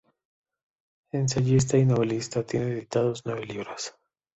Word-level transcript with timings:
Ensayista 1.13 1.77
y 1.77 1.85
novelista, 1.85 2.41
tiene 2.41 2.71
editados 2.71 3.21
nueve 3.23 3.45
libros. 3.45 3.93